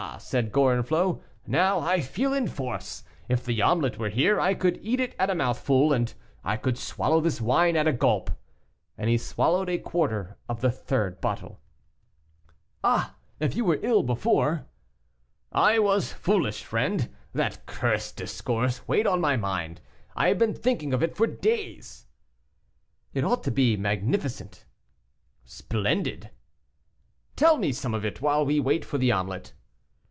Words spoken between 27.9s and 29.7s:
of it while we wait for the omelet."